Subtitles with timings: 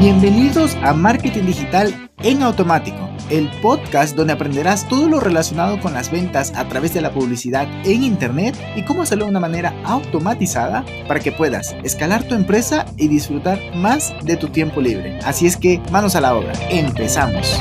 [0.00, 6.10] Bienvenidos a Marketing Digital en Automático, el podcast donde aprenderás todo lo relacionado con las
[6.10, 10.86] ventas a través de la publicidad en Internet y cómo hacerlo de una manera automatizada
[11.06, 15.18] para que puedas escalar tu empresa y disfrutar más de tu tiempo libre.
[15.18, 17.60] Así es que manos a la obra, empezamos.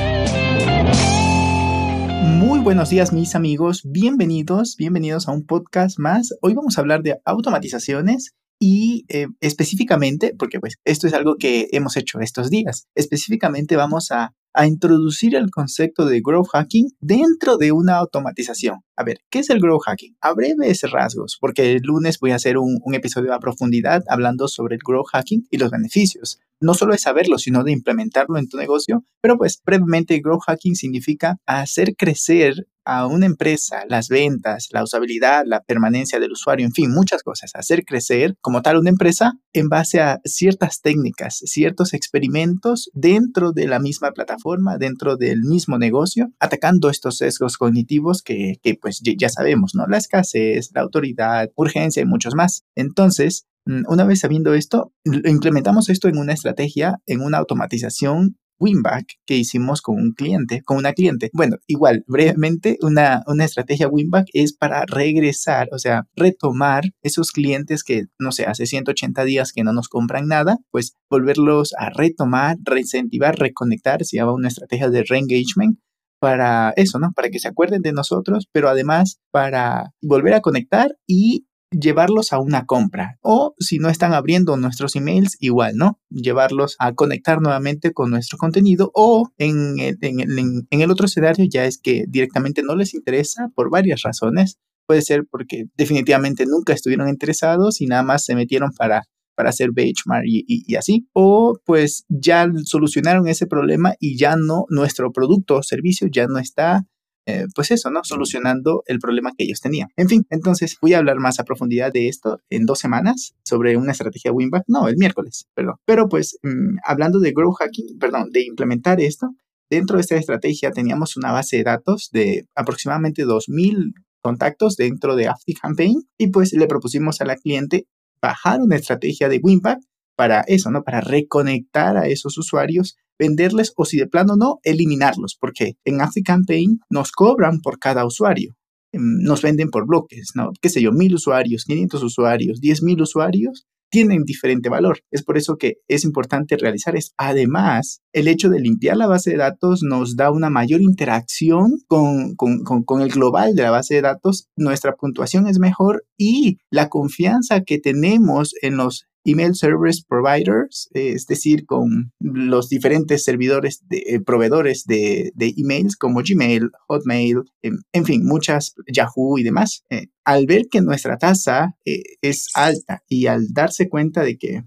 [2.23, 6.33] Muy buenos días mis amigos, bienvenidos, bienvenidos a un podcast más.
[6.41, 11.69] Hoy vamos a hablar de automatizaciones y eh, específicamente, porque pues esto es algo que
[11.71, 17.57] hemos hecho estos días, específicamente vamos a, a introducir el concepto de growth hacking dentro
[17.57, 18.79] de una automatización.
[18.97, 20.17] A ver, ¿qué es el growth hacking?
[20.21, 24.75] A breves rasgos, porque el lunes voy a hacer un, episodio a profundidad hablando sobre
[24.75, 26.39] el growth hacking y los beneficios.
[26.59, 29.05] No solo de saberlo, sino de implementarlo en tu negocio.
[29.21, 35.43] Pero pues brevemente, growth hacking significa hacer crecer a una empresa, las ventas, la usabilidad,
[35.45, 39.69] la permanencia del usuario, en fin, muchas cosas, hacer crecer como tal una empresa en
[39.69, 46.31] base a ciertas técnicas, ciertos experimentos dentro de la misma plataforma, dentro del mismo negocio,
[46.39, 49.85] atacando estos sesgos cognitivos que, pues ya sabemos, ¿no?
[49.85, 52.63] La escasez, la autoridad, urgencia y muchos más.
[52.75, 59.15] Entonces, mm, una vez sabiendo esto, implementamos esto en una estrategia, en una automatización Winback
[59.25, 61.29] que hicimos con un cliente, con una cliente.
[61.33, 67.83] Bueno, igual, brevemente, una, una estrategia Winback es para regresar, o sea, retomar esos clientes
[67.83, 72.57] que, no sé, hace 180 días que no nos compran nada, pues volverlos a retomar,
[72.63, 75.79] reincentivar, reconectar, se llama una estrategia de reengagement
[76.19, 77.11] para eso, ¿no?
[77.15, 82.39] Para que se acuerden de nosotros, pero además para volver a conectar y llevarlos a
[82.39, 85.99] una compra o si no están abriendo nuestros emails, igual, ¿no?
[86.09, 91.65] Llevarlos a conectar nuevamente con nuestro contenido o en el, en, el otro escenario ya
[91.65, 94.57] es que directamente no les interesa por varias razones.
[94.87, 99.03] Puede ser porque definitivamente nunca estuvieron interesados y nada más se metieron para
[99.35, 101.07] para hacer benchmark y, y, así.
[101.13, 106.39] O pues ya solucionaron ese problema y ya no, nuestro producto o servicio ya no
[106.39, 106.85] está
[107.29, 108.01] eh, pues eso, ¿no?
[108.03, 109.89] Solucionando el problema que ellos tenían.
[109.97, 113.77] En fin, entonces voy a hablar más a profundidad de esto en dos semanas sobre
[113.77, 115.75] una estrategia Winback, no, el miércoles, perdón.
[115.85, 119.29] Pero pues mm, hablando de growth hacking, perdón, de implementar esto,
[119.69, 125.29] dentro de esta estrategia teníamos una base de datos de aproximadamente 2.000 contactos dentro de
[125.61, 127.85] Campaign y pues le propusimos a la cliente
[128.21, 129.79] bajar una estrategia de Winback
[130.15, 130.83] para eso, ¿no?
[130.83, 136.79] Para reconectar a esos usuarios venderles o si de plano no, eliminarlos, porque en Campaign
[136.89, 138.55] nos cobran por cada usuario.
[138.91, 140.51] Em, nos venden por bloques, ¿no?
[140.61, 144.99] Qué sé yo, mil usuarios, 500 usuarios, 10 mil usuarios, tienen diferente valor.
[145.11, 147.13] Es por eso que es importante realizar esto.
[147.17, 152.35] Además, el hecho de limpiar la base de datos nos da una mayor interacción con,
[152.35, 154.47] con, con, el global de la base de datos.
[154.55, 161.25] Nuestra puntuación es mejor y la confianza que tenemos en los email service providers, es
[161.27, 168.25] decir, con los diferentes servidores, de, eh, proveedores de, emails como Gmail, Hotmail, en, fin,
[168.25, 169.83] muchas, Yahoo y demás.
[169.89, 174.63] Eh, al ver que nuestra tasa eh, es alta y al darse cuenta de que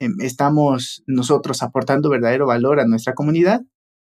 [0.00, 3.62] em, estamos nosotros aportando verdadero valor a nuestra comunidad,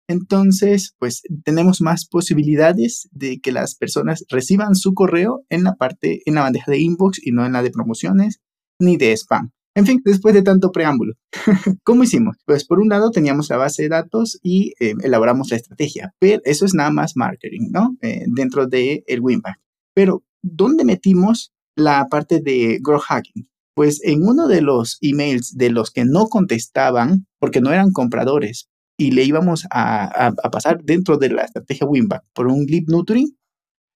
[0.10, 6.24] entonces, pues tenemos más posibilidades de que las personas reciban su correo en la parte,
[6.26, 8.42] en la bandeja de inbox y no en la de promociones
[8.80, 9.52] ni de spam.
[9.80, 11.14] En fin, después de tanto preámbulo,
[11.86, 12.36] ¿cómo hicimos?
[12.44, 16.42] Pues por un lado teníamos la base de datos y eh, elaboramos la estrategia, pero
[16.44, 17.96] eso es nada más marketing, ¿no?
[18.02, 19.58] Eh, dentro del el Winback.
[19.94, 23.48] Pero, ¿dónde metimos la parte de growth hacking?
[23.74, 28.68] Pues en uno de los emails de los que no contestaban, porque no eran compradores,
[28.98, 33.34] y le íbamos a, a pasar dentro de la estrategia Winback por un lead nurturing,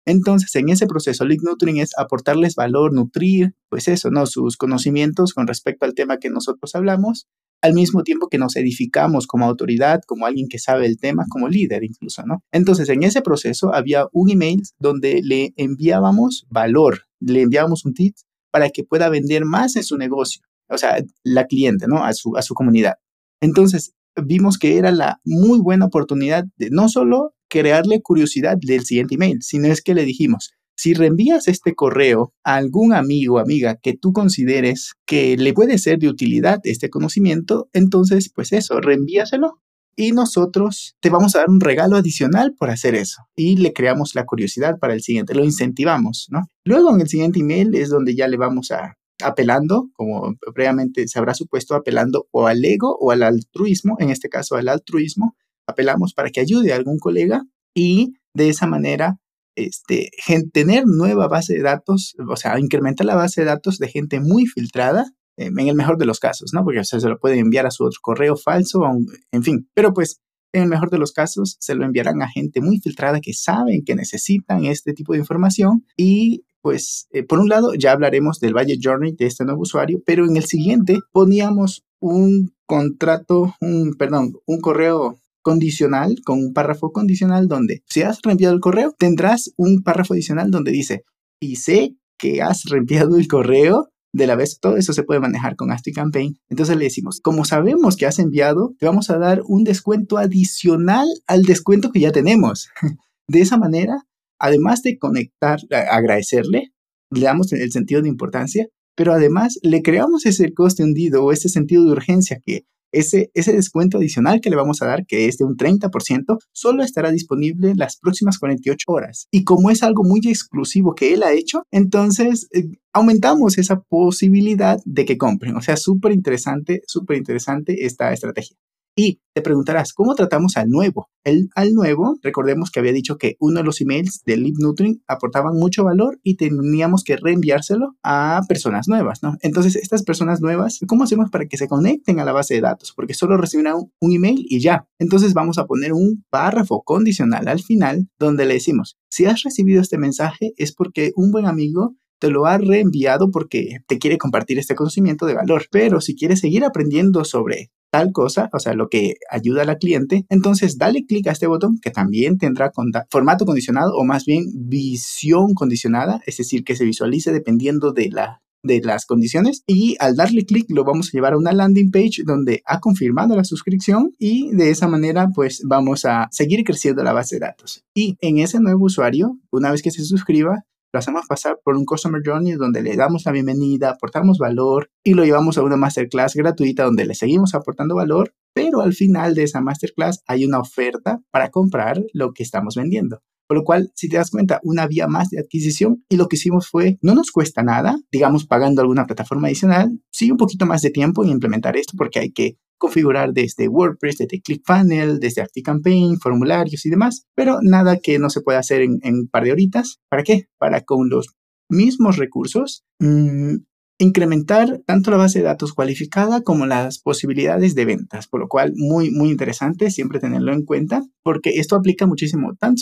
[0.04, 1.38] entonces, en ese proceso, Lead
[1.76, 4.26] es aportarles valor, nutrir, pues eso, ¿no?
[4.26, 7.28] Sus conocimientos con respecto al tema que nosotros hablamos,
[7.62, 11.48] al mismo tiempo que nos edificamos como autoridad, como alguien que sabe el tema, como
[11.48, 12.42] líder incluso, ¿no?
[12.50, 18.16] Entonces, en ese proceso había un email donde le enviábamos valor, le enviábamos un tip
[18.50, 22.04] para que pueda vender más en su negocio, o sea, la cliente, ¿no?
[22.04, 22.94] A su, a su comunidad.
[23.40, 29.16] Entonces, vimos que era la muy buena oportunidad de no solo crearle curiosidad del siguiente
[29.16, 33.76] email, sino es que le dijimos, si reenvías este correo a algún amigo o amiga
[33.76, 39.60] que tú consideres que le puede ser de utilidad este conocimiento, entonces pues eso, reenvíaselo
[39.94, 43.22] y nosotros te vamos a dar un regalo adicional por hacer eso.
[43.36, 46.48] Y le creamos la curiosidad para el siguiente, lo incentivamos, ¿no?
[46.64, 51.18] Luego en el siguiente email es donde ya le vamos a apelando, como previamente se
[51.18, 55.36] habrá supuesto, apelando o al ego o al altruismo, en este caso al altruismo,
[55.66, 57.42] apelamos para que ayude a algún colega
[57.74, 59.18] y de esa manera
[59.54, 60.10] este,
[60.52, 64.46] tener nueva base de datos, o sea, incrementar la base de datos de gente muy
[64.46, 66.64] filtrada en el mejor de los casos, ¿no?
[66.64, 68.82] Porque se lo puede enviar a su otro correo falso,
[69.30, 70.20] en fin, pero pues
[70.52, 73.84] en el mejor de los casos se lo enviarán a gente muy filtrada que saben
[73.84, 78.54] que necesitan este tipo de información y pues eh, por un lado ya hablaremos del
[78.54, 84.34] Valle Journey de este nuevo usuario, pero en el siguiente poníamos un contrato, un, perdón,
[84.46, 89.82] un correo condicional con un párrafo condicional donde si has reenviado el correo tendrás un
[89.82, 91.04] párrafo adicional donde dice
[91.40, 95.56] y sé que has reenviado el correo de la vez todo eso se puede manejar
[95.56, 96.38] con Campaign.
[96.48, 101.08] Entonces le decimos, como sabemos que has enviado, te vamos a dar un descuento adicional
[101.26, 102.68] al descuento que ya tenemos.
[103.28, 104.04] De esa manera,
[104.38, 106.72] además de conectar, agradecerle,
[107.10, 111.48] le damos el sentido de importancia, pero además le creamos ese coste hundido o ese
[111.48, 115.38] sentido de urgencia que ese, ese descuento adicional que le vamos a dar, que es
[115.38, 119.26] de un 30%, solo estará disponible las próximas 48 horas.
[119.30, 124.78] Y como es algo muy exclusivo que él ha hecho, entonces eh, aumentamos esa posibilidad
[124.84, 125.56] de que compren.
[125.56, 128.56] O sea, súper interesante, súper interesante esta estrategia.
[128.94, 131.08] Y te preguntarás, ¿cómo tratamos al nuevo?
[131.24, 135.02] El, al nuevo, recordemos que había dicho que uno de los emails de Live Nutring
[135.06, 139.36] aportaban mucho valor y teníamos que reenviárselo a personas nuevas, ¿no?
[139.40, 142.92] Entonces, estas personas nuevas, ¿cómo hacemos para que se conecten a la base de datos?
[142.94, 144.86] Porque solo recibirán un, un email y ya.
[144.98, 149.80] Entonces, vamos a poner un párrafo condicional al final donde le decimos, si has recibido
[149.80, 154.56] este mensaje es porque un buen amigo te lo ha reenviado porque te quiere compartir
[154.56, 155.66] este conocimiento de valor.
[155.72, 159.76] Pero si quieres seguir aprendiendo sobre tal cosa, o sea, lo que ayuda a la
[159.76, 162.70] cliente, entonces dale clic a este botón que también tendrá
[163.10, 168.40] formato condicionado o más bien visión condicionada, es decir, que se visualice dependiendo de la
[168.62, 172.22] de las condiciones y al darle clic lo vamos a llevar a una landing page
[172.24, 177.12] donde ha confirmado la suscripción y de esa manera pues vamos a seguir creciendo la
[177.12, 177.82] base de datos.
[177.92, 181.86] Y en ese nuevo usuario, una vez que se suscriba, lo hacemos pasar por un
[181.86, 186.34] Customer Journey donde le damos la bienvenida, aportamos valor y lo llevamos a una masterclass
[186.34, 191.20] gratuita donde le seguimos aportando valor, pero al final de esa masterclass hay una oferta
[191.30, 193.22] para comprar lo que estamos vendiendo.
[193.48, 196.36] Por lo cual, si te das cuenta, una vía más de adquisición y lo que
[196.36, 200.82] hicimos fue, no nos cuesta nada, digamos, pagando alguna plataforma adicional, sí un poquito más
[200.82, 206.18] de tiempo en implementar esto porque hay que configurar desde WordPress, desde ClickFunnels, desde ActiveCampaign,
[206.18, 210.00] formularios y demás, pero nada que no se pueda hacer en, un par de horitas.
[210.08, 210.48] ¿Para qué?
[210.58, 211.28] Para con los
[211.68, 213.58] mismos recursos mm,
[214.02, 218.72] incrementar tanto la base de datos cualificada como las posibilidades de ventas, por lo cual
[218.76, 222.74] muy, muy interesante siempre tenerlo en cuenta, porque esto aplica muchísimo, tan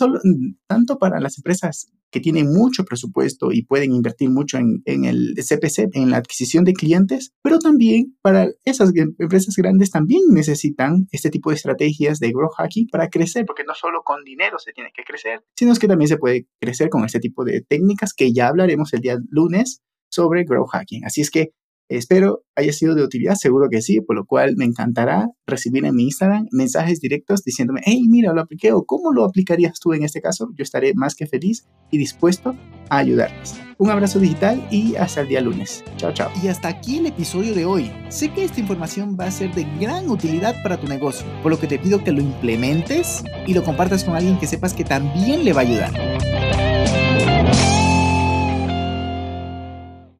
[0.66, 5.34] tanto para las empresas que tienen mucho presupuesto y pueden invertir mucho en, en el
[5.36, 11.30] CPC, en la adquisición de clientes, pero también para esas empresas grandes también necesitan este
[11.30, 14.90] tipo de estrategias de growth hacking para crecer, porque no solo con dinero se tiene
[14.94, 18.48] que crecer, sino que también se puede crecer con este tipo de técnicas que ya
[18.48, 21.04] hablaremos el día lunes sobre Grow Hacking.
[21.04, 21.52] Así es que
[21.88, 25.94] espero haya sido de utilidad, seguro que sí, por lo cual me encantará recibir en
[25.94, 30.04] mi Instagram mensajes directos diciéndome, hey, mira, lo apliqué o cómo lo aplicarías tú en
[30.04, 30.50] este caso.
[30.54, 32.54] Yo estaré más que feliz y dispuesto
[32.90, 33.60] a ayudarles.
[33.78, 35.82] Un abrazo digital y hasta el día lunes.
[35.96, 36.30] Chao, chao.
[36.42, 37.90] Y hasta aquí el episodio de hoy.
[38.08, 41.58] Sé que esta información va a ser de gran utilidad para tu negocio, por lo
[41.58, 45.44] que te pido que lo implementes y lo compartas con alguien que sepas que también
[45.44, 46.39] le va a ayudar.